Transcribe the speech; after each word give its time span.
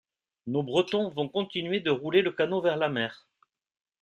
Nos 0.47 0.63
Bretons 0.63 1.09
vont 1.13 1.29
continuer 1.29 1.79
de 1.79 1.91
rouler 1.91 2.23
le 2.23 2.31
canot 2.31 2.59
vers 2.61 2.75
la 2.75 2.89
mer. 2.89 3.27